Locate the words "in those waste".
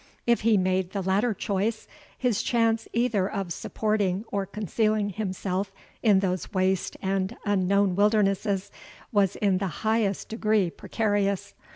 6.01-6.97